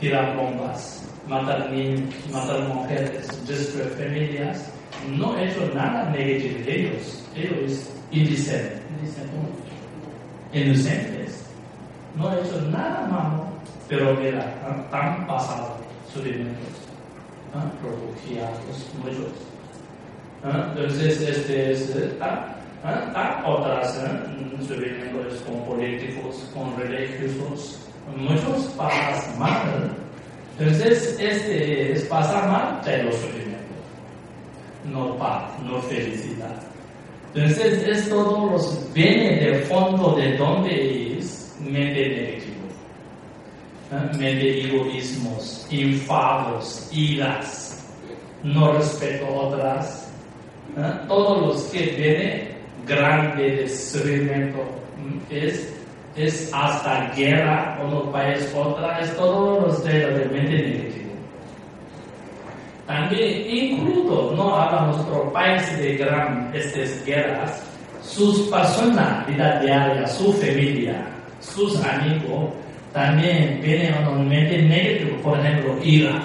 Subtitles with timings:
[0.00, 4.72] tirar bombas, matar niños, matar mujeres, destruir familias.
[5.16, 7.28] No he hecho nada negativo de ellos.
[7.36, 8.80] Ellos inocentes,
[10.52, 11.44] inocentes.
[12.16, 13.46] No he hecho nada malo,
[13.88, 14.52] pero mira,
[14.90, 15.76] tan pasado
[16.12, 16.56] sufrimientos,
[17.54, 19.32] refugiados, muchos.
[20.42, 24.00] Entonces, este es tan otras
[24.66, 27.78] sufrimientos con políticos, con religiosos,
[28.16, 29.96] muchos pasan mal.
[30.58, 33.56] Entonces, este es pasar mal de los sufrimientos,
[34.84, 36.54] no paz, no felicidad.
[37.34, 42.50] Entonces, es todo los viene del fondo de donde es mente negativo.
[44.18, 47.82] Mente egoísmos, enfados, iras,
[48.42, 50.12] no respeto a otras.
[51.08, 52.48] Todos los que vienen
[52.86, 54.58] grande sufrimiento
[55.30, 55.79] es
[56.16, 61.10] es hasta guerra, uno país otra, es todo los de mente negativo.
[62.86, 67.62] También, incluso, no habla nuestro país de gran estas guerras,
[68.02, 69.60] sus personas, vida
[70.08, 71.06] su familia,
[71.40, 72.50] sus amigos,
[72.92, 76.20] también vienen a mente negativa, por ejemplo, ira,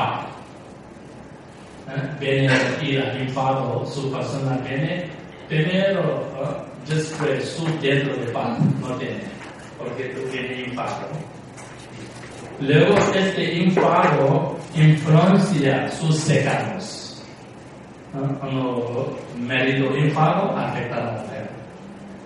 [2.18, 2.52] viene
[2.82, 5.04] ira, enfado, su persona viene,
[5.48, 6.24] primero,
[6.88, 9.22] después su dentro de paz no tiene,
[9.78, 11.06] porque tú tienes enfado.
[12.60, 17.22] Luego este enfado influencia sus cercanos.
[18.40, 21.50] Cuando marido enfado afecta a la mujer.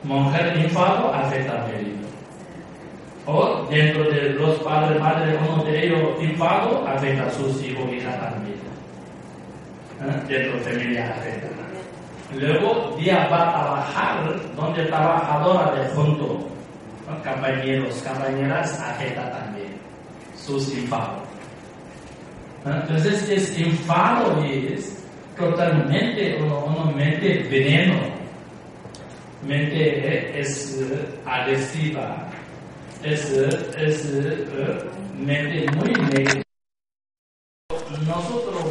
[0.05, 2.01] Mujer enfado afecta al marido.
[3.27, 8.19] O dentro de los padres, madres, uno de ellos enfado afecta a sus hijos hijas
[8.21, 8.71] también
[10.01, 11.49] dentro de afecta.
[12.35, 16.49] Luego, día va a trabajar donde trabajadora de junto,
[17.07, 19.75] compañeros, compañeras, afecta también
[20.37, 21.23] sus enfados.
[22.65, 25.05] Entonces, es enfado es
[25.37, 27.99] totalmente una, mente veneno,
[29.43, 30.79] mente es
[31.27, 32.29] agresiva,
[33.03, 34.09] es, es
[35.19, 36.43] mente muy negativa.
[38.07, 38.71] Nosotros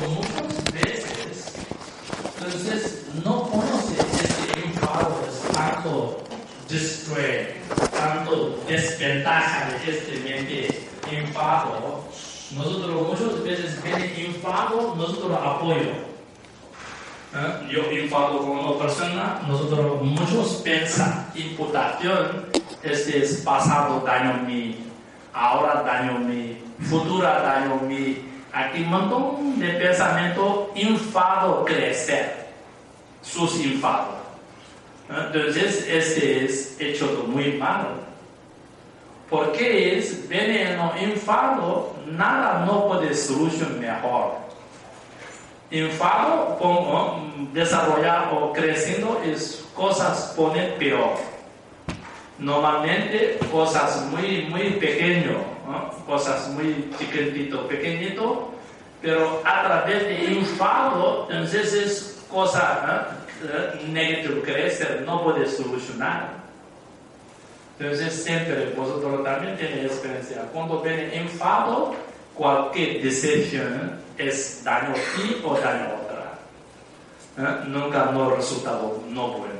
[2.49, 5.19] entonces, no conoce este enfado,
[5.53, 6.23] tanto
[6.67, 7.57] distraer,
[7.91, 12.03] tanto desventaja de este mente enfado.
[12.55, 16.09] Nosotros muchas veces viene enfado, nosotros apoyo.
[17.35, 17.67] ¿Eh?
[17.69, 22.45] Yo enfado con una persona, nosotros muchos piensan, imputación,
[22.81, 24.77] este es pasado daño mi,
[25.33, 32.47] ahora daño mi, futura daño mi, Aquí un montón de pensamiento enfado crecer,
[33.21, 34.15] sus enfados.
[35.07, 37.89] Entonces, este es hecho muy malo.
[39.29, 44.48] Porque es veneno, enfado, nada no puede solucionar mejor.
[45.71, 51.11] Enfado, como desarrollar o creciendo, es cosas poner peor.
[52.37, 55.37] Normalmente, cosas muy, muy pequeñas
[56.05, 58.51] cosas muy chiquitito, pequeñito,
[59.01, 63.07] pero a través de enfado, entonces es cosa
[63.43, 63.93] ¿no?
[63.93, 66.39] negativa, crecer, no puede solucionar.
[67.79, 70.41] Entonces siempre vosotros también tenéis experiencia.
[70.51, 71.95] Cuando viene enfado,
[72.39, 76.39] cualquier decepción es daño ti o daño otra.
[77.67, 79.59] Nunca no resultado no bueno.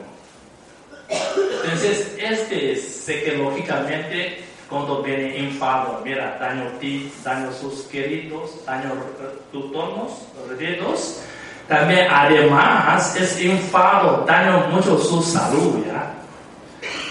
[1.64, 9.52] Entonces, este es psicológicamente cuando viene enfado, mira, daño ti, daño sus queridos, daño a
[9.52, 10.12] tus tonos,
[10.58, 11.22] dedos.
[11.68, 16.14] También, además, es enfado, daño mucho su salud, ¿ya?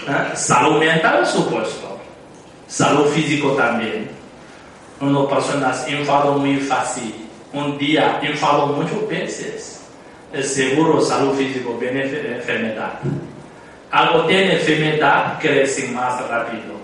[0.07, 0.35] ¿Eh?
[0.35, 1.97] Salud mental, supuesto.
[2.67, 4.18] Salud físico también.
[5.01, 7.13] Una persona enfado muy fácil.
[7.53, 9.81] Un día enfado muchas veces.
[10.31, 12.99] Es seguro salud físico viene enfermedad.
[13.91, 16.79] Algo tiene enfermedad, crece más rápido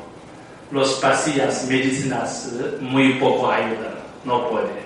[0.71, 4.85] los pastillas medicinas eh, muy poco ayudan, no puede.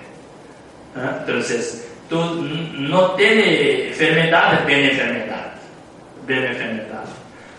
[1.20, 5.52] Entonces, tú no tienes enfermedad, ven enfermedad,
[6.26, 7.04] ven enfermedad.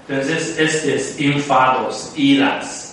[0.07, 2.90] Entonces, estos enfados, iras,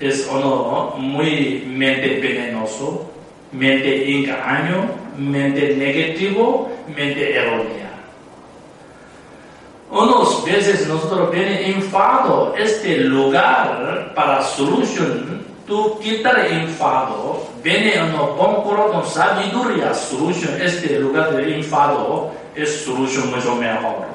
[0.00, 3.10] es uno muy mente venenoso,
[3.52, 7.84] mente engaño, mente negativo, mente errónea.
[9.90, 19.06] unos veces nosotros viene enfado, este lugar para solución, tú quitar enfado, viene uno con
[19.06, 24.06] sabiduría, solución, este lugar de enfado es solución mucho mejor,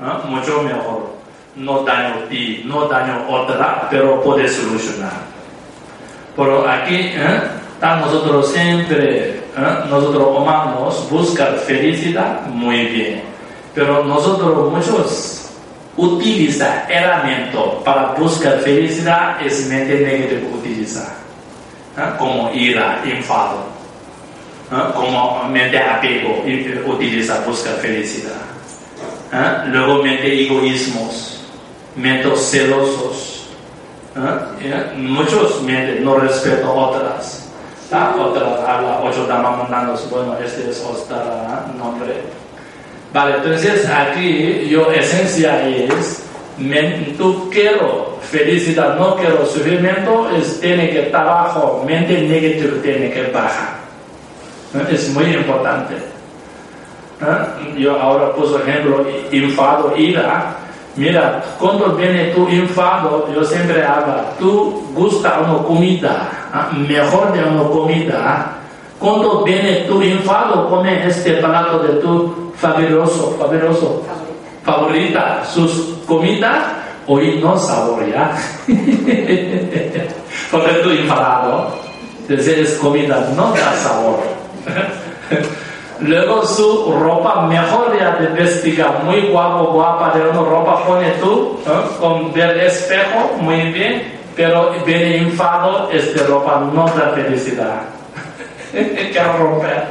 [0.00, 0.28] ¿eh?
[0.28, 1.15] mucho mejor.
[1.56, 5.12] No daño ti, no daño otra, pero puede solucionar.
[6.36, 7.40] Pero aquí, ¿eh?
[7.80, 9.78] nosotros siempre, ¿eh?
[9.88, 13.36] nosotros humanos, buscar felicidad, muy bien
[13.76, 15.50] pero nosotros muchos
[15.98, 21.14] utilizan herramientas para buscar felicidad es mente negativa utilizar.
[22.18, 23.66] Como ira, enfado.
[24.94, 26.42] Como mente apego
[26.86, 28.40] utiliza buscar felicidad.
[29.66, 31.35] Luego mente egoísmos,
[31.96, 33.48] mente celosos.
[34.96, 37.48] Muchos mente no respeto otras.
[37.92, 40.08] Otras habla ocho damas mundanos.
[40.10, 41.16] Bueno, este es otro
[41.78, 42.14] nombre.
[43.12, 46.22] Vale, entonces aquí yo esencia es,
[47.16, 53.76] tú quiero felicidad, no quiero sufrimiento, es, tiene que trabajo, mente negativa tiene que bajar.
[54.90, 55.94] Es muy importante.
[57.78, 60.56] Yo ahora puse ejemplo, enfado, ira.
[60.96, 66.30] Mira, cuando viene tu enfado, yo siempre hablo, tú gusta una comida,
[66.88, 68.56] mejor de una comida,
[68.98, 74.02] cuando viene tu enfado, come este plato de tu fabuloso, fabuloso,
[74.64, 76.64] favorita, sus comidas,
[77.06, 78.34] hoy no saborea.
[80.50, 81.74] Porque tu enfadado,
[82.28, 84.20] es comida, no da sabor.
[86.00, 91.58] Luego su ropa mejor ya de vestida, muy guapo, guapa, de una ropa pone tú,
[91.98, 94.02] con el espejo, muy bien,
[94.36, 97.82] pero viene enfado, esta ropa no da felicidad.
[98.72, 99.88] Quiero romper.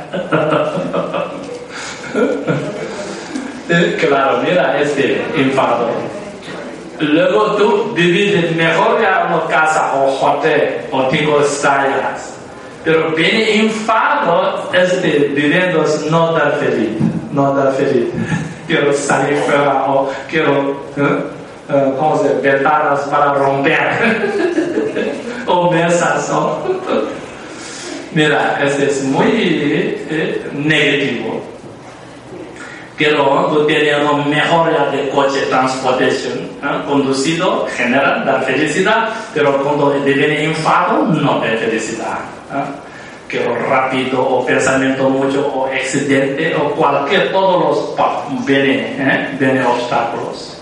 [4.00, 5.90] claro, mira este enfado.
[7.00, 12.35] Luego tú vives mejor ya una casa o hotel o tengo estrellas.
[12.86, 16.92] Pero viene enfado este viviendo no da feliz,
[17.32, 18.10] no da feliz.
[18.68, 21.36] Quiero salir fuera o quiero, ¿eh?
[21.68, 23.90] Uh, ¿cómo se ventanas para romper
[25.48, 26.32] o mesas.
[28.14, 29.32] Mira, este es muy
[30.10, 31.55] eh, negativo.
[32.98, 36.82] Quiero tú tienes una mejora de coche transportación, ¿eh?
[36.88, 42.20] conducido, genera la felicidad, pero cuando viene enfado, no da felicidad.
[42.54, 42.64] ¿eh?
[43.28, 49.66] Quiero rápido, o pensamiento mucho, o accidente, o cualquier, todos los vienen, ¿eh?
[49.68, 50.58] obstáculos.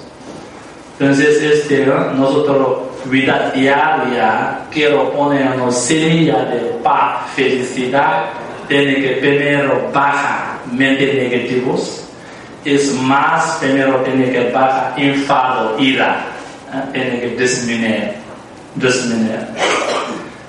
[0.97, 8.25] Entonces, este, nosotros vida diaria, quiero poner una semilla de paz, felicidad,
[8.67, 12.02] tiene que primero bajar mente negativos,
[12.65, 16.25] es más, primero tiene que bajar enfado, ira,
[16.73, 16.81] ¿eh?
[16.91, 18.13] tiene que disminuir,
[18.75, 19.47] disminuir.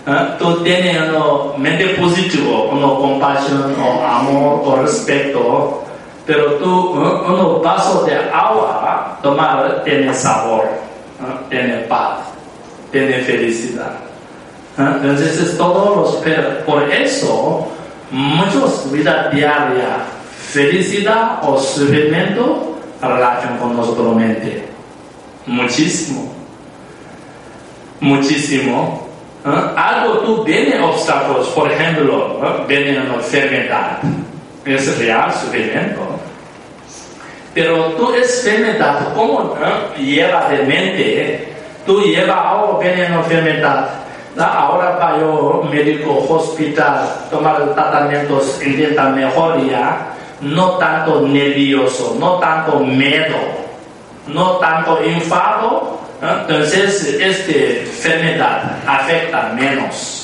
[0.07, 0.29] ¿Eh?
[0.39, 5.85] Tú tienes una mente positiva, una compasión, o amor, o respeto,
[6.27, 7.31] pero tú, ¿eh?
[7.31, 10.69] un vaso de agua, tomar, tiene sabor,
[11.49, 12.35] tiene paz
[12.95, 13.91] tiene felicidad.
[14.79, 16.15] Entonces es todo los
[16.65, 17.69] Por eso,
[18.11, 20.07] muchos vida diaria,
[20.55, 24.65] felicidad o sufrimiento, relación con nosotros mente.
[25.47, 26.33] Muchísimo.
[28.01, 29.09] Muchísimo.
[29.45, 29.73] ¿Ah?
[29.77, 32.65] Algo tú viene obstáculos, por ejemplo, ¿ah?
[32.69, 33.99] viene una enfermedad.
[34.65, 36.01] Es real sufrimiento.
[37.53, 39.55] Pero tú es enfermedad, ¿cómo
[39.99, 41.49] lleva de mente?
[41.85, 43.91] tú llevas oh, viene una enfermedad,
[44.39, 53.37] ahora para yo, médico, hospital, tomar tratamientos, intenta mejoría, no tanto nervioso, no tanto miedo,
[54.29, 60.21] no tanto enfado, entonces esta enfermedad afecta menos.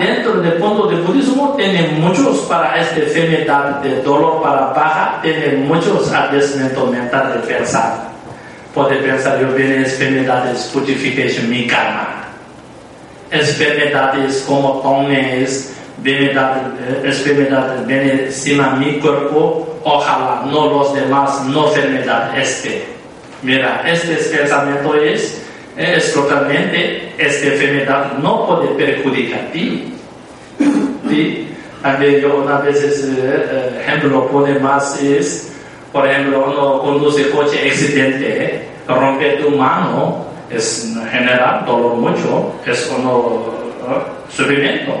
[0.00, 5.58] Dentro del punto de budismo, tiene muchos para esta enfermedad de dolor para baja, tiene
[5.58, 8.10] muchos adesmientos mental de pensar
[8.74, 12.24] puede pensar, yo viene enfermedades, purificación, mi karma.
[13.30, 22.84] Enfermedades como tomes, enfermedades viene encima mi cuerpo, ojalá no los demás, no enfermedad este.
[23.42, 25.42] Mira, este pensamiento es,
[25.76, 29.94] es totalmente, esta enfermedad no puede perjudicar a ti.
[31.08, 31.48] ¿Sí?
[31.82, 35.50] También yo una vez, eh, eh, ejemplo, pone más es,
[35.92, 43.08] por ejemplo, uno conduce coche accidente, rompe tu mano, es general dolor mucho, es un
[44.28, 44.92] sufrimiento.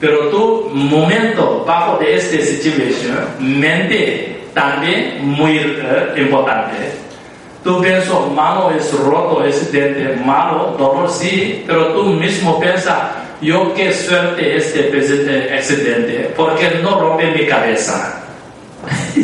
[0.00, 6.76] Pero tu momento bajo de esta situación, mente también muy eh, importante.
[7.64, 12.96] Tú piensas, malo es roto, es de malo, dolor sí, pero tú mismo piensas,
[13.40, 18.22] yo qué suerte este accidente, porque no rompe mi cabeza.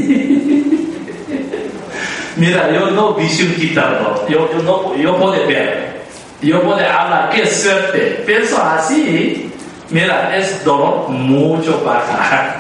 [2.37, 6.03] Mira, yo no visión quitado, yo, yo, no, yo puedo ver,
[6.43, 8.25] yo puedo hablar, qué suerte.
[8.27, 9.44] Pienso así,
[9.91, 12.57] mira, es dolor mucho baja,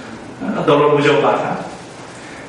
[0.66, 1.58] dolor mucho baja.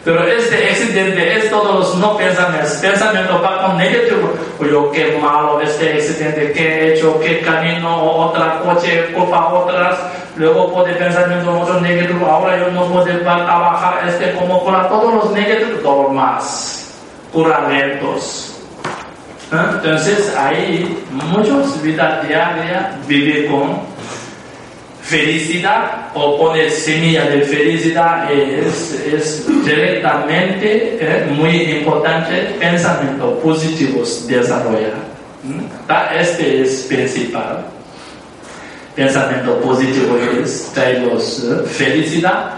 [0.06, 4.32] Pero este accidente es todos los no pensamientos, pensamiento con negativo.
[4.60, 10.00] Yo qué malo este accidente, qué he hecho, qué camino, otra coche, culpa otras.
[10.38, 15.32] Luego puede pensamiento mucho negativo, ahora yo no puedo trabajar este como cura todos los
[15.32, 16.96] negativos, todo más,
[17.34, 18.58] curamentos.
[19.52, 19.58] ¿Eh?
[19.74, 23.82] Entonces ahí muchos vida diaria vive con
[25.10, 35.10] felicidad o poner semilla de felicidad es, es directamente eh, muy importante pensamientos positivos desarrollar.
[36.16, 37.66] Este es principal.
[38.96, 42.54] Pensamiento positivo es traerlos eh, felicidad.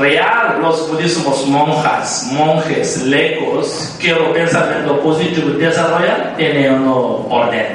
[0.00, 7.66] real los budismos monjas, monjes, lecos, que el pensamiento positivo desarrollar tiene un orden.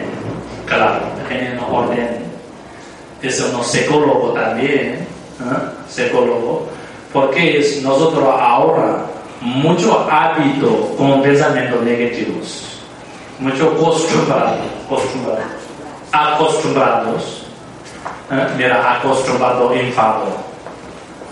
[0.65, 2.18] Claro, tiene un orden
[3.21, 5.05] es un psicólogo también,
[5.89, 6.67] psicólogo,
[7.11, 9.05] porque es nosotros ahora
[9.41, 12.63] mucho hábito con pensamientos negativos,
[13.39, 15.41] mucho acostumbrado, acostumbrado,
[16.11, 17.43] acostumbrados,
[18.57, 20.25] mira, acostumbrado enfado,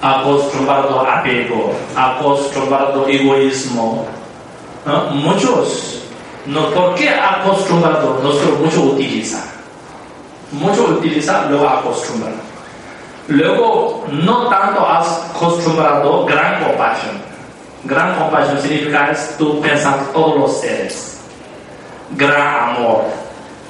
[0.01, 4.05] acostumbrado apego, acostumbrado egoísmo,
[5.11, 6.01] muchos,
[6.45, 8.19] no, ¿por qué acostumbrado?
[8.23, 9.56] Nosotros mucho utilizar
[10.51, 12.33] mucho utilizar, luego acostumbrar.
[13.27, 17.17] Luego, no tanto has acostumbrado gran compasión.
[17.83, 21.19] Gran compasión significa es tú pensar todos los seres.
[22.15, 23.03] Gran amor,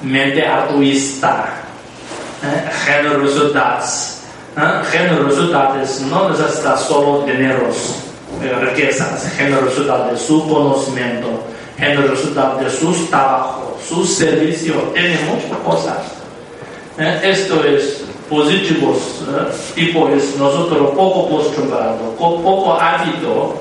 [0.02, 1.54] mente altruista,
[2.44, 2.70] ¿eh?
[2.84, 3.84] generosidad.
[4.56, 4.84] ¿eh?
[4.92, 5.74] Generosidad
[6.08, 7.96] no necesita solo dineros,
[8.40, 11.42] eh, riquezas, generosidad de su conocimiento,
[11.76, 16.17] generosidad de sus trabajos, su servicio, tiene muchas cosas
[16.98, 17.20] ¿Eh?
[17.22, 19.54] Esto es positivos, ¿eh?
[19.76, 23.54] tipo es nosotros poco acostumbrado, poco hábito.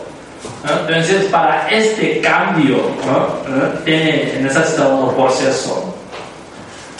[0.65, 0.71] ¿eh?
[0.87, 2.77] Entonces, para este cambio,
[3.85, 5.93] tiene, necesita un proceso.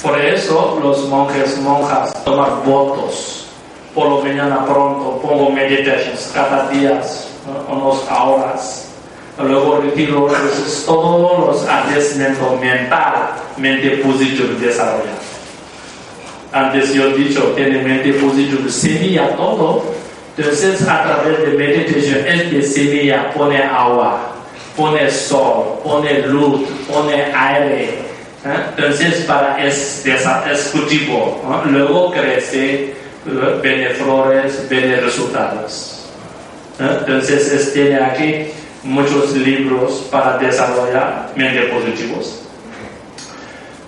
[0.04, 3.48] Por eso, los monjes, monjas toman votos.
[3.96, 7.02] Por lo mañana pronto pongo meditaciones cada día,
[7.68, 8.84] unos horas.
[9.40, 10.28] Luego retiro
[10.86, 11.62] todos los
[12.62, 15.37] mental, mentalmente positivos desarrollar
[16.52, 19.84] antes yo he dicho, tiene mente positiva, semilla todo.
[20.38, 24.36] Entonces, a través de meditación, este semilla pone agua,
[24.76, 27.84] pone sol, pone luz, pone aire.
[27.86, 28.00] ¿eh?
[28.78, 31.42] Entonces, para es, es cultivo.
[31.66, 32.94] Luego crece,
[33.62, 36.10] viene flores, viene resultados.
[36.80, 36.98] ¿eh?
[37.00, 38.46] Entonces, tiene aquí
[38.84, 42.47] muchos libros para desarrollar mente positivos.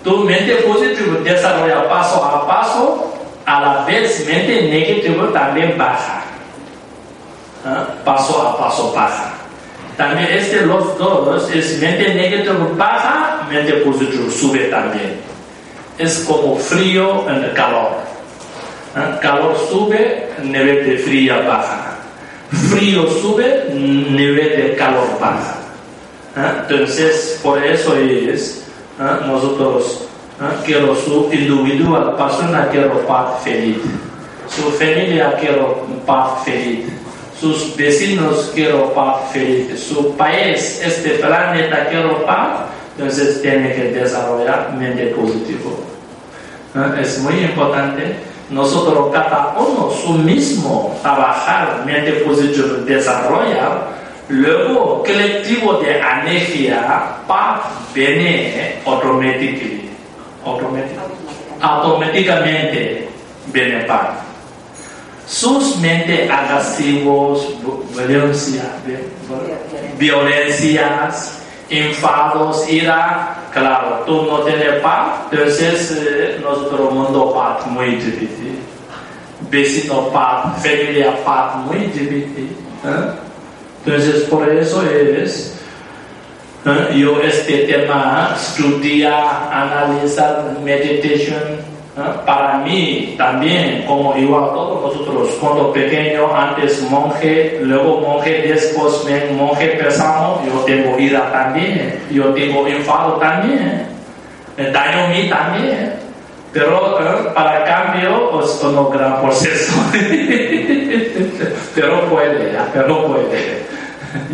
[0.02, 3.12] Tu mente positiva desarrolla paso a paso,
[3.44, 6.22] a la vez mente negativa también baja.
[7.66, 7.86] ¿Ah?
[8.02, 9.34] Paso a paso baja.
[9.98, 15.20] También este los dos es mente negativa baja, mente positiva sube también.
[15.98, 17.98] Es como frío en calor.
[18.96, 19.18] ¿Ah?
[19.20, 21.98] Calor sube, nivel de frío baja.
[22.70, 25.56] Frío sube, nivel de calor baja.
[26.34, 26.54] ¿Ah?
[26.62, 28.69] Entonces, por eso es
[29.26, 30.02] nosotros
[30.64, 33.78] quiero su individual, persona quiero paz feliz,
[34.48, 36.86] su familia quiero paz feliz,
[37.38, 42.60] sus vecinos quiero paz feliz, su país, este planeta quiero paz,
[42.96, 45.78] entonces tiene que desarrollar mente positivo.
[47.00, 48.16] Es muy importante
[48.50, 53.99] nosotros cada uno su mismo trabajar mente positivo, desarrollar
[54.30, 59.90] Luego, colectivo de energía paz viene automáticamente.
[61.60, 63.08] Automáticamente
[63.46, 63.86] viene.
[65.26, 67.54] Sus mentes agresivos,
[67.96, 68.62] violencia,
[69.98, 78.60] violencias, enfados, ira, claro, tú no tienes paz, entonces eh, nuestro mundo paz muy difícil.
[79.50, 82.56] Vecino paz, familia paz muy difícil.
[82.84, 83.29] ¿eh?
[83.84, 85.58] Entonces, por eso es,
[86.94, 91.70] yo este tema estudia, analizar meditation,
[92.24, 99.04] Para mí también, como igual todos nosotros, cuando pequeño, antes monje, luego monje, después
[99.36, 103.86] monje pesado, yo tengo ira también, yo tengo enfado también,
[104.56, 105.99] daño mí también.
[106.52, 106.98] Pero
[107.34, 109.72] para cambio es un gran proceso.
[111.74, 113.60] pero puede, pero puede.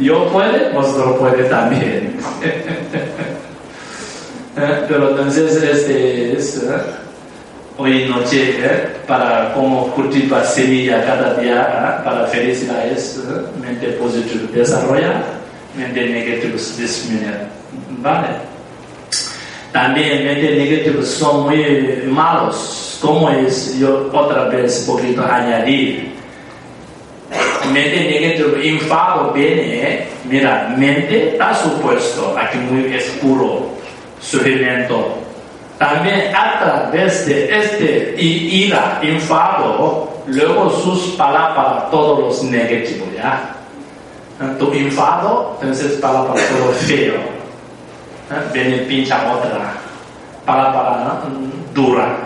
[0.01, 2.17] Yo puede, vosotros puede también.
[4.89, 6.65] pero entonces este es
[7.79, 8.89] hoy noche ¿eh?
[9.07, 12.05] para cómo cultivar semilla cada día ¿eh?
[12.05, 13.61] para felicidad es ¿eh?
[13.61, 15.23] mente positiva desarrolla
[15.77, 17.37] mente negativa disminuir
[17.99, 18.29] vale
[19.77, 22.99] también mente negativos son muy malos.
[23.03, 26.13] Como es yo otra vez poquito añadir.
[27.75, 33.67] Mente negativa enfado viene mira mente está supuesto aquí muy oscuro
[34.19, 35.19] sufrimiento.
[35.77, 43.55] También a través de este ira, enfado, luego sus palabras, todos los negativos, ¿ya?
[44.59, 47.36] Tu enfado, entonces palabra todo feo.
[48.53, 49.75] Viene pincha otra.
[50.45, 51.23] Palabra
[51.75, 52.17] dura.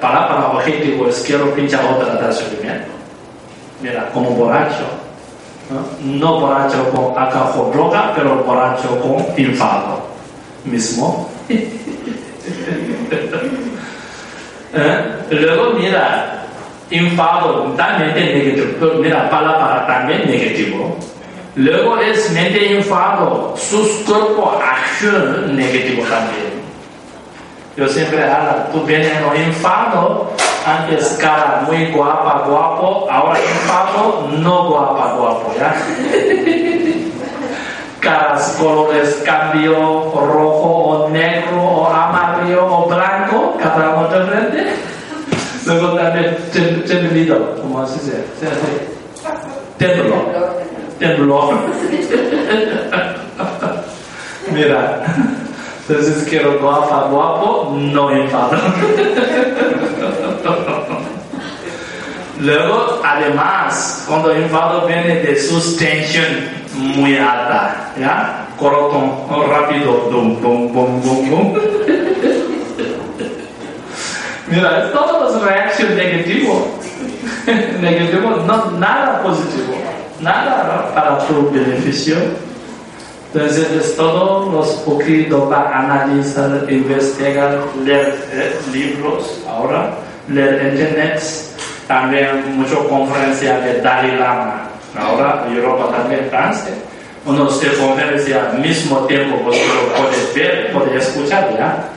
[0.00, 2.90] Palabra objetivo es quiero pinchar otra del sufrimiento.
[3.80, 4.86] Mira, como borracho.
[6.00, 10.02] No borracho con acá droga, pero borracho con enfado.
[10.64, 11.28] Mismo.
[14.76, 14.98] ¿Eh?
[15.30, 16.44] Luego, mira,
[16.90, 20.96] enfado también negativo, mira, palabra también negativo.
[21.56, 26.64] Luego es mente enfado, sus cuerpos acción negativo también.
[27.76, 30.32] Yo siempre hablo, tú vienes enfado,
[30.66, 35.74] antes cara muy guapa, guapo, ahora enfado, no guapa, guapo, ¿ya?
[38.04, 44.74] caras, colores, cambio, rojo o negro o amarillo o blanco, cada uno diferente.
[45.66, 46.36] Luego también
[46.86, 48.94] temblido, como así se dice.
[50.98, 51.54] Temblor.
[54.52, 55.02] Mira,
[55.88, 58.56] entonces quiero guapa, guapo, no enfado.
[62.40, 66.26] Luego, además, cuando el enfado viene de sustención
[66.74, 68.46] muy alta, ¿ya?
[68.58, 69.12] Corazón
[69.48, 71.54] rápido, dum, bum, bum, bum, bum.
[74.48, 76.58] Mira, es todas las reacciones negativas.
[77.80, 79.74] negativo, no, nada positivo,
[80.24, 82.16] nada para tu beneficio.
[83.32, 89.90] Entonces, es todo los poquito para analizar, investigar, leer eh, libros ahora,
[90.28, 91.20] leer internet
[91.86, 96.72] también muchas conferencias de Dalai Lama, ahora Europa también, Francia.
[97.26, 101.88] Uno se conferencia al mismo tiempo, vosotros podéis ver, podéis escuchar ya.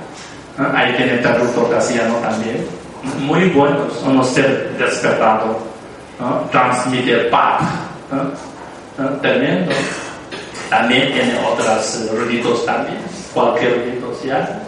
[0.74, 2.66] Ahí tiene traductor castellano también.
[3.20, 5.60] Muy buenos, uno ser despertado,
[6.52, 7.62] transmite paz.
[9.22, 9.72] Tremendo.
[10.70, 12.98] También tiene otros ruidos también,
[13.34, 14.64] cualquier ruido ya.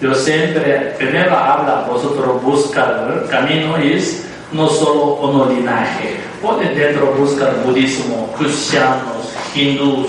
[0.00, 6.16] Yo siempre, primero habla, vosotros buscar el camino es no solo un linaje.
[6.40, 10.08] Puede dentro buscar budismo, cristianos, hindús,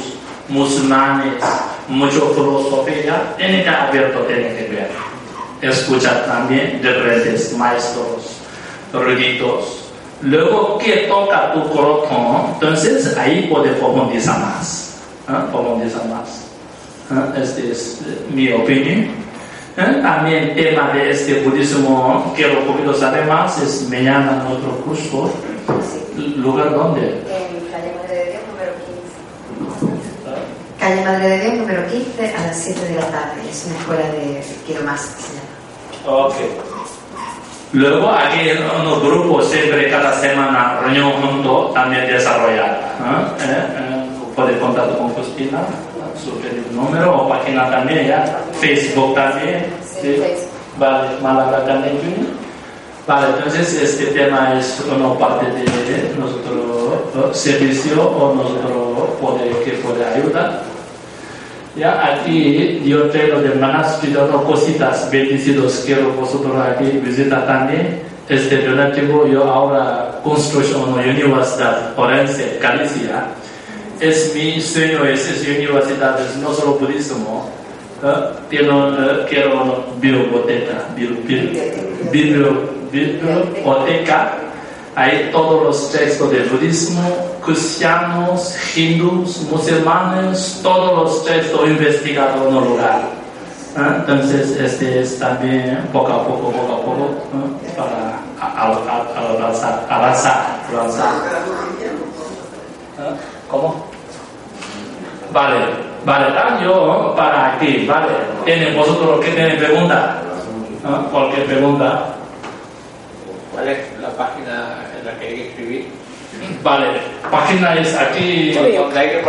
[0.49, 1.43] musulmanes,
[1.87, 4.89] mucho filosofía, tiene que abierto, tiene que ver.
[5.61, 8.37] Escuchar también diferentes maestros,
[8.91, 9.82] ruditos.
[10.23, 14.95] Luego que toca tu corazón, entonces ahí puede profundizar más.
[15.27, 15.33] ¿eh?
[15.51, 16.45] Profundizar más.
[17.11, 17.41] ¿Eh?
[17.43, 17.99] Esta es
[18.33, 19.23] mi opinión.
[19.75, 19.99] ¿Eh?
[20.01, 25.29] También tema de este budismo que lo poquito saber más es mañana en otro curso.
[26.37, 27.01] ¿Lugar dónde?
[27.01, 28.71] En calle Madre de Dios número
[30.29, 30.79] 15.
[30.79, 33.41] Calle Madre de Dios número 15 a las 7 de la tarde.
[33.49, 36.27] Es una escuela de Quiero Más se llama.
[36.27, 36.35] Ok.
[37.73, 42.79] Luego aquí en los grupos siempre cada semana reunión junto también desarrollar.
[43.39, 43.45] ¿Eh?
[43.49, 44.09] ¿Eh?
[44.35, 45.59] Puede contar con Cristina
[46.23, 46.39] su
[46.75, 50.21] número o página también, ya, Facebook también, sí,
[50.77, 51.97] vale, Málaga también
[53.05, 60.05] Vale, entonces este tema es una parte de nuestro servicio o nuestro poder que puede
[60.05, 60.72] ayudar.
[61.75, 68.01] Ya, aquí yo traigo de manas pidiendo cositas bendecidos quiero vosotros aquí visitar también.
[68.29, 73.25] Este relativo yo ahora construyo una universidad forense, Galicia
[74.03, 77.49] es mi sueño, es, es universidad, es no solo budismo.
[78.03, 78.13] ¿eh?
[78.49, 80.87] Quiero, uh, quiero biblioteca,
[82.91, 84.33] biblioteca.
[84.95, 87.01] Hay todos los textos de budismo,
[87.45, 93.01] cristianos, hindús, musulmanes, todos los textos investigados en un lugar.
[93.77, 93.95] ¿ah?
[93.99, 97.09] Entonces, este es también poco a poco, poco a poco,
[97.77, 101.13] para avanzar, avanzar, avanzar.
[102.99, 103.13] ¿Ah?
[103.49, 103.85] ¿Cómo?
[105.31, 105.65] Vale,
[106.05, 108.13] vale, ah, yo para aquí, vale.
[108.45, 110.17] ¿Tienen vosotros que tienen pregunta?
[110.85, 111.07] ¿Ah?
[111.11, 112.05] Cualquier pregunta.
[113.51, 115.92] ¿Cuál es la página en la que hay que escribir?
[116.63, 116.87] Vale,
[117.29, 118.53] página es aquí.
[118.53, 119.23] Donde hay que.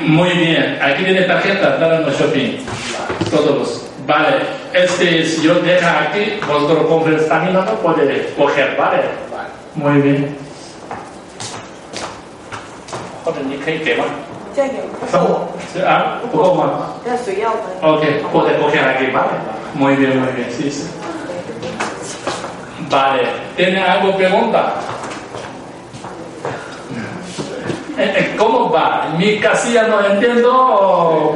[0.00, 2.58] Muy bien, aquí viene tarjeta para nuestro shopping.
[3.30, 3.88] Todos.
[4.06, 4.42] Vale,
[4.72, 8.98] este si yo deja aquí, vosotros compréis también, no puede coger, ¿vale?
[9.74, 10.36] Muy bien.
[13.24, 14.06] Joder, ni que quemar.
[14.06, 15.48] Ah, 这个不是我。
[15.72, 16.94] 是啊，不够吗？
[17.06, 19.30] 那谁要的？OK，或者 OK 来给 vale。
[19.74, 20.88] Muy bien, muy bien, sí, sí.
[22.90, 23.22] Vale,
[23.56, 24.74] ¿tiene algo pregunta?
[28.38, 29.08] ¿Cómo va?
[29.16, 30.50] Mi casilla no entiendo.
[30.52, 31.34] o-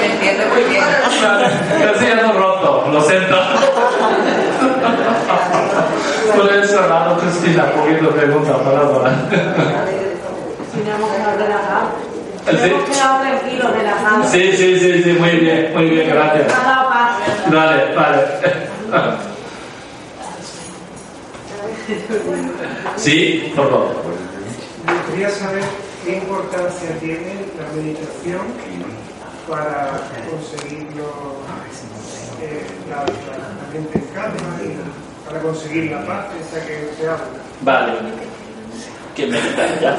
[0.00, 0.84] me entiendo muy bien.
[1.80, 3.36] Casilla no roto, lo siento.
[6.36, 9.12] Por eso, lado Cristina, poquito pregunta para ahora.
[10.72, 11.90] Tenemos que quedar relajados.
[12.44, 12.56] Sí.
[12.56, 14.26] Tenemos que quedar tranquilos, relajados.
[14.30, 16.46] Sí, sí, sí, sí, muy bien, muy bien, gracias.
[17.50, 19.22] Vale, vale.
[22.96, 23.96] Sí, por favor.
[24.86, 25.62] Me gustaría saber
[26.04, 28.40] qué importancia tiene la meditación
[29.48, 30.00] para
[30.30, 31.42] conseguir lo-
[32.42, 37.24] eh, la, la- mente en calma y para conseguir la paz esa que se habla.
[37.62, 37.92] Vale.
[39.14, 39.98] Que meditar ya.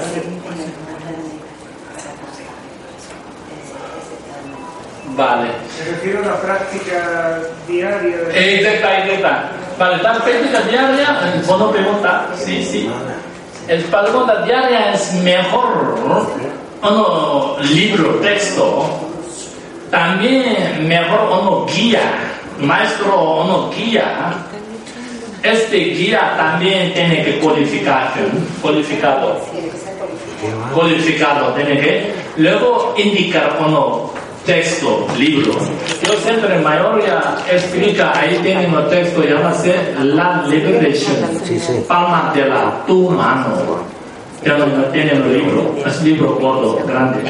[5.15, 5.49] Vale.
[5.79, 8.32] Me refiero a la práctica diaria de...
[8.34, 12.90] Eh, Intenta, Vale, la práctica diaria, en fondo pregunta, sí, sí.
[13.68, 15.98] El pregunta diaria es mejor,
[16.82, 18.86] uno libro, texto,
[19.90, 22.02] también mejor uno guía,
[22.60, 24.34] maestro uno guía.
[25.42, 28.14] Este guía también tiene que codificar,
[28.62, 29.40] codificado.
[30.74, 34.12] codificado, tiene que luego indicar uno
[34.45, 35.53] texto, libro.
[36.06, 41.15] Yo siempre en mayoría explica, ahí tienen un texto, llámase La Liberation,
[41.88, 43.84] palma de la tu mano.
[44.43, 47.21] Ya no tienen el libro, es libro gordo, grande.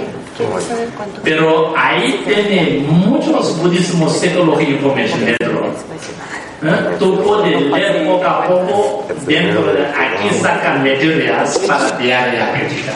[1.24, 5.68] Pero ahí tiene muchos budismos, information dentro.
[6.64, 6.96] ¿Eh?
[6.98, 12.94] Tú puedes leer poco a poco dentro de aquí sacan medidas para diaria práctica.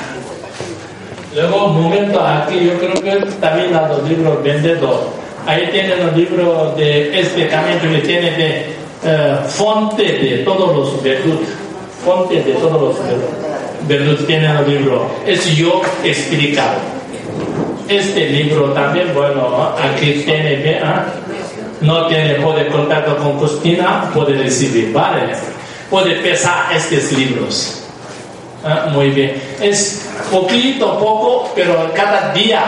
[1.37, 5.05] Luego, momento aquí, yo creo que también los libros vendedores.
[5.45, 8.65] Ahí tienen los libros de este camino que tiene de
[9.05, 11.49] eh, fonte de todos los virtudes.
[12.03, 14.25] Fonte de todos los virtudes.
[14.25, 15.11] Tienen el libro.
[15.27, 16.79] Es yo explicado.
[17.87, 20.81] Este libro también, bueno, aquí tiene, ¿eh?
[21.81, 25.33] no tiene puede contacto con Cristina, puede recibir, ¿vale?
[25.87, 27.83] Puede pesar estos libros.
[28.65, 29.33] Ah, muy bien.
[29.61, 32.65] Es poquito, poco, pero cada día,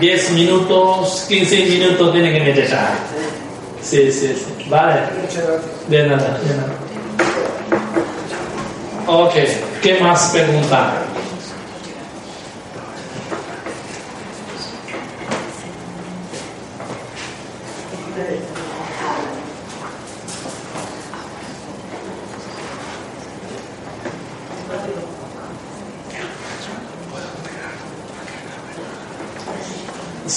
[0.00, 2.92] 10 minutos, 15 minutos tiene que meditar.
[3.82, 4.68] Sí, sí, sí.
[4.68, 5.00] Vale.
[5.88, 6.72] De nada, de nada.
[9.06, 9.34] Ok,
[9.82, 10.92] ¿qué más pregunta?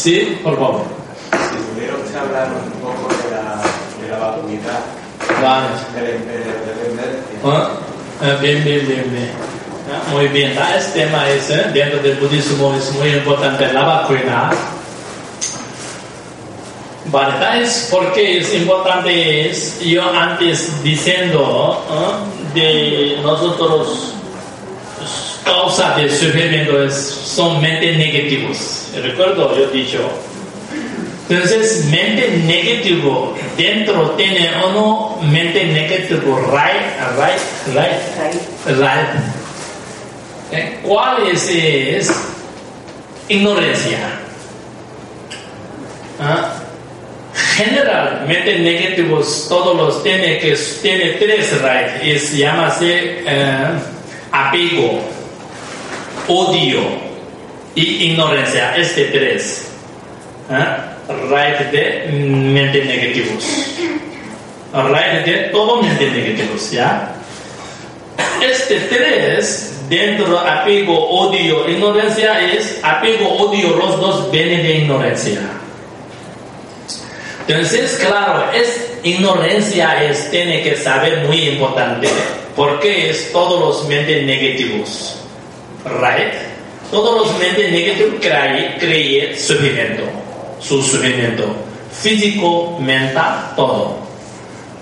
[0.05, 0.83] Sí, por favor.
[1.31, 3.59] Si pudiera usted hablar un poco de la,
[3.99, 4.79] de la vacuidad,
[5.41, 5.67] Vale.
[5.95, 7.39] de la independencia.
[7.43, 7.71] Ah,
[8.21, 9.31] ah, Bien, bien, bien, bien.
[9.91, 13.81] Ah, Muy bien, Ah, este tema es, eh, dentro del budismo es muy importante, la
[13.83, 14.51] vacuna.
[17.05, 22.19] Vale, ah, es porque es importante, es, yo antes diciendo ah,
[22.53, 24.13] de nosotros
[25.43, 28.85] causa de sufrimiento es, son mentes negativos.
[29.01, 30.10] Recuerdo, yo dicho.
[31.27, 36.84] Entonces, mente negativo, dentro tiene uno mente negativo, right,
[37.17, 39.10] right, right, right.
[40.51, 41.49] Eh, ¿Cuál es?
[41.49, 42.12] es
[43.27, 43.97] ignorancia.
[46.19, 46.53] ¿Ah?
[47.55, 53.67] Generalmente negativos todos los tiene que tiene tres right, es llámase eh,
[54.31, 55.01] apego,
[56.27, 57.14] odio
[57.75, 59.67] y ignorancia, este tres.
[60.49, 60.93] ¿Ah?
[61.07, 63.45] Right de mente negativos.
[64.73, 67.13] Right de todo mente negativos, ¿ya?
[68.41, 75.39] Este tres dentro apego, odio, ignorancia es apego, odio, los dos vienen de ignorancia.
[77.47, 82.07] Entonces, claro, es ignorancia es, tiene que saber muy importante,
[82.55, 85.17] porque es todos los mentes negativos,
[85.85, 86.44] right?
[86.95, 90.03] Todos los mentes negativos creen, creen sufrimiento,
[90.62, 91.43] su sufrimiento
[91.91, 93.97] físico, mental, todo.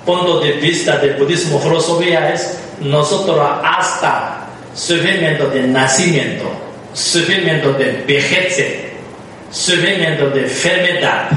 [0.06, 4.46] Punto de vista del budismo, filosofía es nosotros hasta
[4.76, 6.52] sufrimiento de nacimiento,
[6.94, 8.64] sufrimiento de vejez,
[9.50, 11.30] sufrimiento de enfermedad,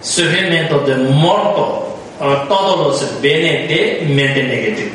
[0.00, 1.98] sufrimiento de muerto,
[2.46, 4.94] todos los vienen de mente negativa.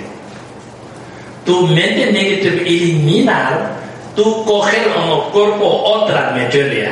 [1.45, 3.78] Tu mente negativa eliminar,
[4.15, 6.91] tú coger un cuerpo otra materia.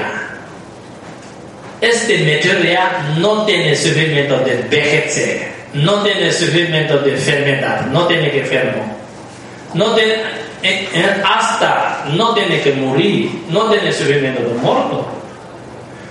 [1.80, 8.40] Este materia no tiene sufrimiento de vejez, no tiene sufrimiento de enfermedad, no tiene que
[8.40, 8.98] enfermo.
[9.74, 10.14] No tiene,
[10.64, 15.06] eh, eh, hasta no tiene que morir, no tiene sufrimiento de muerto.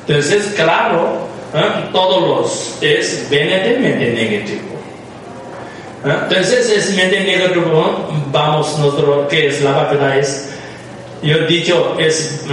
[0.07, 1.89] Entonces, claro, ¿eh?
[1.93, 4.77] todos los es mente negativo.
[6.05, 10.56] Entonces, es mente negativo, vamos, nuestro, que es la verdad es,
[11.27, 12.45] yo he dicho, es,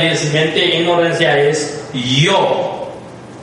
[0.00, 2.88] es mente, ignorancia es yo,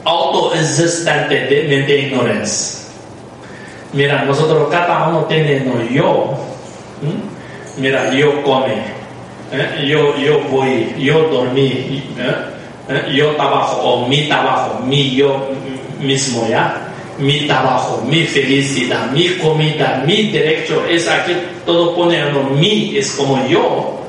[0.03, 2.79] autoexistente de mente ignorancia.
[3.93, 6.33] Mira, nosotros cada uno tiene no yo.
[7.77, 8.73] Mira, yo come,
[9.51, 9.85] ¿eh?
[9.87, 12.35] yo, yo voy, yo dormí, ¿eh?
[12.89, 13.13] ¿Eh?
[13.15, 15.49] yo trabajo, o mi trabajo, mi yo
[15.99, 16.89] mismo, ¿ya?
[17.17, 21.33] Mi trabajo, mi felicidad, mi comida, mi derecho, es aquí,
[21.65, 22.23] todo pone
[22.55, 24.02] mi, es como yo.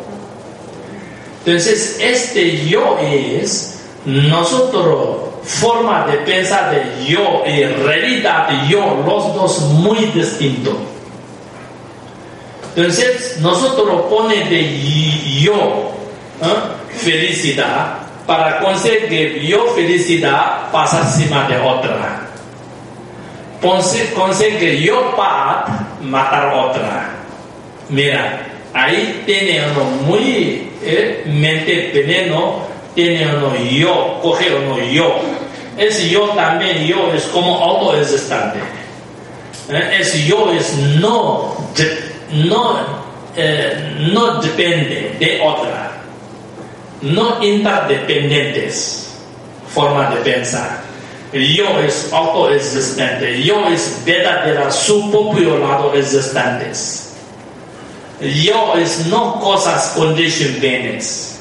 [1.45, 9.35] Entonces, este yo es nosotros forma de pensar de yo y realidad de yo, los
[9.35, 10.75] dos muy distintos.
[12.75, 15.93] Entonces, nosotros pone de yo
[16.43, 16.97] ¿eh?
[16.97, 22.21] felicidad para conseguir yo felicidad pasa encima de otra.
[23.61, 25.67] Conseguir yo paz
[26.03, 27.11] matar otra.
[27.89, 32.61] Mira, ahí tiene uno muy eh, mente veneno,
[32.95, 35.21] tiene uno yo, coge uno yo.
[35.79, 38.59] Ese yo también, yo es como autoexistente.
[39.71, 39.97] ¿Eh?
[40.01, 41.57] Ese yo es no
[42.33, 42.79] no,
[43.37, 45.93] eh, no depende de otra,
[47.03, 49.15] no interdependientes
[49.69, 50.85] forma de pensar.
[51.33, 55.93] Yo es autoexistente, yo es verdadera, su propio lado.
[58.21, 61.35] Yo es no cosas, condition bienes.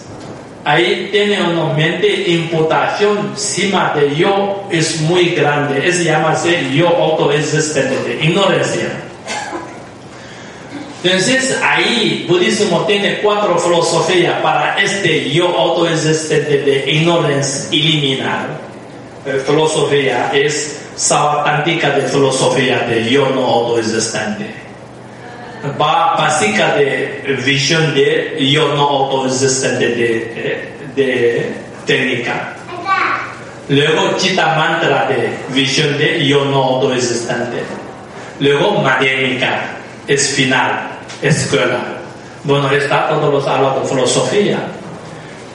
[0.66, 5.88] Ahí tiene una mente imputación encima de yo es muy grande.
[5.88, 6.38] Eso llama
[6.74, 8.90] yo autoexistente ignorancia.
[11.04, 18.48] Entonces ahí budismo tiene cuatro filosofías para este yo autoexistente de ignorancia eliminar.
[19.26, 24.63] La filosofía es savatántica de filosofía de yo no autoexistente.
[25.78, 32.54] Básica de visión de yo no autoexistente de, de técnica.
[33.70, 37.64] Luego chita mantra de visión de yo no autoexistente.
[38.40, 39.62] Luego madhyamika
[40.06, 40.90] es final
[41.22, 41.80] escuela.
[42.44, 44.60] Bueno, está todos los habla de filosofía.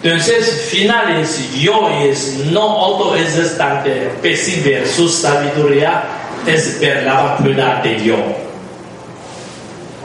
[0.02, 6.04] Entonces, finales yo es no autoexistente, percibir su sabiduría
[6.46, 8.47] es ver la vacuidad de yo.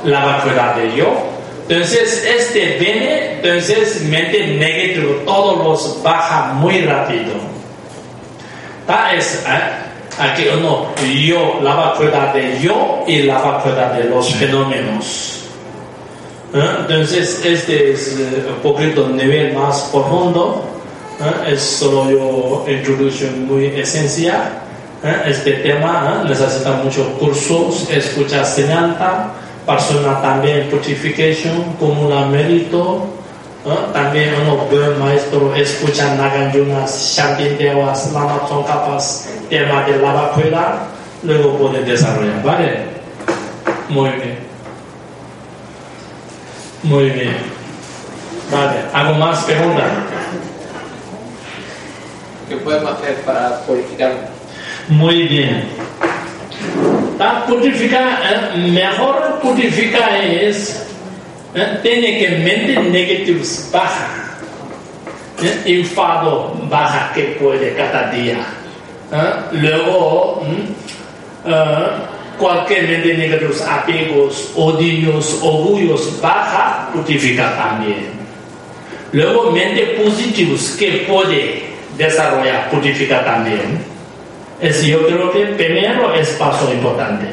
[0.04, 1.34] La vacuidad de yo.
[1.70, 7.34] Entonces, este viene, entonces mente negativo, todos los baja muy rápido.
[8.86, 9.60] Ta es, ¿eh?
[10.20, 10.88] aquí uno,
[11.26, 15.40] yo, la vacuidad de yo y la vacuidad de los fenómenos.
[16.54, 20.64] Entonces, este es eh, un poquito nivel más profundo.
[21.48, 24.62] Es solo yo introducción muy esencial.
[25.26, 29.34] Este tema necesita muchos cursos, escucha señalta,
[29.66, 33.08] persona también purification, como una mérito.
[33.94, 40.80] También uno buen maestro escucha Naganyunas, Shantintevas, Lama capas tema de la vacuidad,
[41.24, 42.80] luego puede desarrollar, ¿vale?
[43.88, 44.40] Muy bien.
[46.84, 47.38] Muy bien.
[48.52, 49.84] Vale, ¿algo más pregunta?
[52.50, 54.12] ¿Qué podemos hacer para purificar?
[54.90, 55.70] Muy bien.
[57.18, 58.22] Para purificar,
[58.56, 60.86] eh, mejor purificar es,
[61.54, 64.08] eh, tiene que mente negativos baja,
[65.42, 68.38] eh, enfado baja que puede cada día.
[69.52, 71.50] Luego, mm,
[72.40, 78.08] cualquier mente negativos, apegos, odios, orgullos baja, purifica también.
[79.12, 81.62] Luego mente positivos que puede
[81.96, 83.93] desarrollar, purifica también.
[84.64, 87.26] Es, yo creo que primero es paso importante.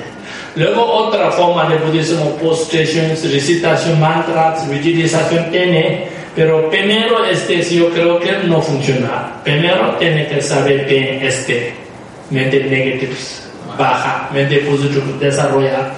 [0.57, 8.19] Luego otra forma de budismo, postrations, recitación, mantras, utilización tiene, pero primero este yo creo
[8.19, 9.33] que no funciona.
[9.45, 11.73] Primero tiene que saber bien este,
[12.31, 13.43] mente negativos,
[13.79, 15.93] baja, mente positiva, desarrolla,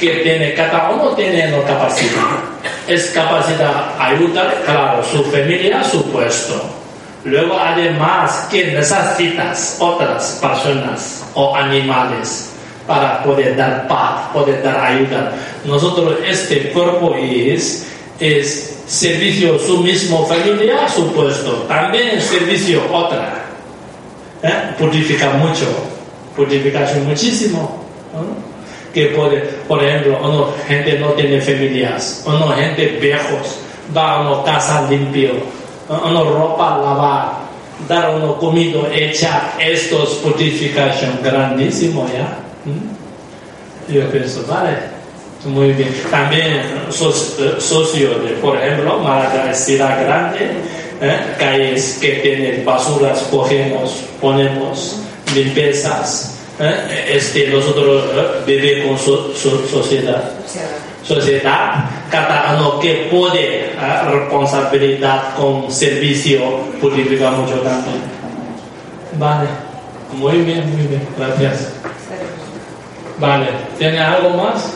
[0.00, 2.42] que tiene, cada uno tiene la capacidad.
[2.88, 6.81] Es capacidad ayudar, claro, su familia, su puesto.
[7.24, 12.50] Luego además que necesitas otras personas o animales
[12.86, 15.32] para poder dar paz, poder dar ayuda.
[15.64, 17.86] Nosotros, este cuerpo es,
[18.18, 21.52] es servicio su mismo familia, su puesto.
[21.68, 23.34] También servicio otra.
[24.42, 24.74] ¿Eh?
[24.76, 25.66] Purifica mucho,
[26.34, 27.82] purificación muchísimo.
[28.92, 32.24] Que puede, por ejemplo, gente no tiene familias,
[32.56, 33.58] gente viejos,
[33.96, 35.30] va a una casa limpio,
[35.88, 37.32] una ropa lavar,
[37.88, 42.38] dar una comida hecha, esto es purificación grandísimo ya.
[43.92, 44.76] Yo pienso, vale,
[45.44, 45.94] muy bien.
[46.10, 49.00] También socio de, por ejemplo,
[49.52, 50.50] ciudad grande,
[51.00, 51.18] ¿eh?
[51.38, 55.00] calles que tienen basuras, cogemos, ponemos
[55.34, 56.38] limpiezas.
[56.60, 57.14] ¿eh?
[57.16, 58.04] Este, nosotros
[58.46, 58.84] ¿eh?
[58.86, 59.34] con su,
[59.68, 60.22] sociedad.
[61.02, 63.72] Sociedad, cada uno que puede
[64.10, 66.40] responsabilidad con servicio
[66.80, 68.00] purifica mucho también.
[69.18, 69.48] Vale,
[70.14, 71.72] muy bien, muy bien, gracias.
[73.18, 73.46] Vale,
[73.78, 74.74] ¿tiene algo más?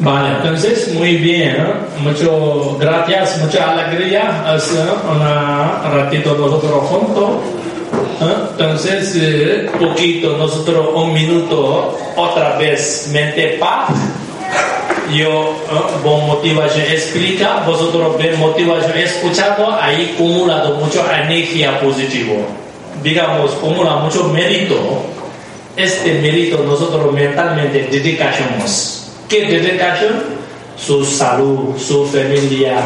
[0.00, 1.56] Vale, entonces muy bien,
[2.00, 7.57] muchas gracias, mucha alegría, hace un ratito nosotros juntos.
[8.20, 13.90] Entonces, eh, poquito, nosotros un minuto, otra vez, mente paz.
[15.12, 15.54] Yo,
[16.02, 22.42] con motivación explica, vosotros ven motivación escuchado, ahí acumulado mucha energía positiva
[23.02, 24.76] digamos, acumula mucho mérito,
[25.76, 29.10] este mérito nosotros mentalmente dedicamos.
[29.28, 30.38] ¿Qué dedicación?
[30.76, 32.76] Su salud, su familia,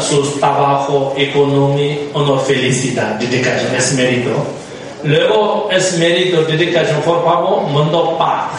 [0.00, 4.30] su trabajo, economía, una felicidad, dedicación, es mérito.
[5.02, 8.50] Luego es mérito, dedicación, por favor, mundo paz,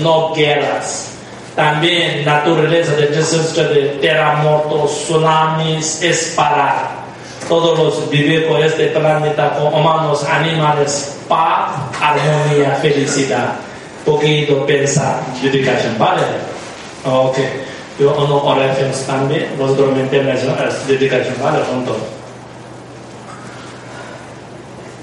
[0.00, 1.08] no guerras.
[1.56, 6.90] También naturaleza de desastre de terremotos, tsunamis, es para
[7.48, 13.54] todos los vivir por este planeta con humanos, animales, paz, armonía, felicidad.
[14.04, 16.22] Poquito pensar, dedicación, ¿vale?
[17.04, 17.38] Ok.
[17.98, 22.20] io ono ora che stambe vos dormente la zona si dedica a fare appunto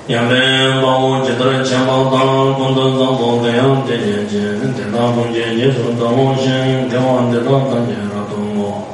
[0.08, 5.30] yamen bao jidra chambal dang kundun dang bo deyam de ye je de na bo
[5.32, 8.88] je ye so da mo shen de wan de dang dang ye ra dong mo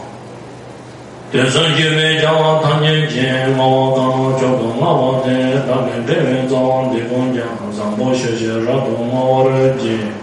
[1.31, 4.91] de so je me ja wa tang ye je ma wa dang cho do ma
[4.91, 8.75] wa de da me de me zong de bo ja zang bo she je ra
[8.83, 10.14] dong mo re je.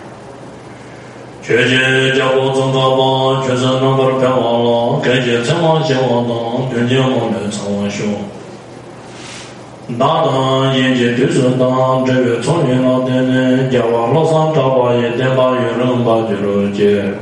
[1.42, 8.30] 제제 자고 정가바 제선 넘버 배워라 제제 정원 제원도 되냐면 정원쇼
[9.88, 17.12] 나다 예제 되선다 제외 총연어 되네 자와로 상자바에 대바 유름 바주로제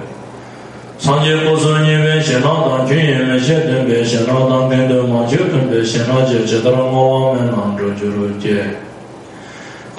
[0.99, 8.90] 상제 고선님의 신나다 주님의 셰든 배 신나다 된도 마주든 배 신나제 제대로 모으면 안 되주로제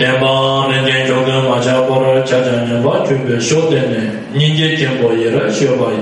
[0.02, 4.02] tenpa nende choga macha kora chacha nyamba chunpe shodene
[4.34, 6.02] nyinge kenpo yera shobayi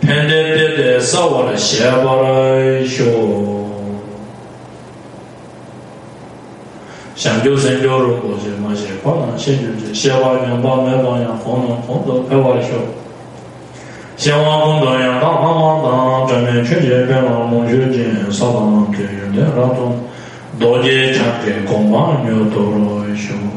[0.00, 3.12] pende tete sawara shebarai sho
[7.14, 12.24] shangyo sengyo rumbo she ma she kona shengyo she sheba nyamba meba yang kono kondo
[12.28, 12.80] pewa sho
[14.16, 19.92] shewa kondo yang kama dang chame chunje pema mongyo jen sabang kyo yunde raton
[20.58, 23.56] donde ya que comaño toro yo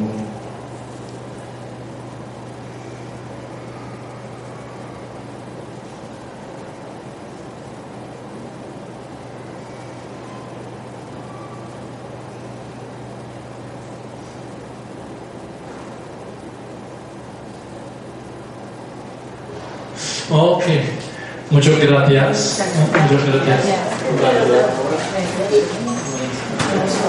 [20.31, 20.63] Ok,
[21.49, 22.63] muchas gracias.
[23.09, 23.89] Muchas gracias.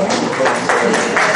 [0.02, 1.29] Obrigado.